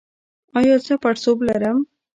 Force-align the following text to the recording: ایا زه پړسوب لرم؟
ایا 0.57 0.75
زه 0.85 0.93
پړسوب 1.03 1.37
لرم؟ 1.47 1.79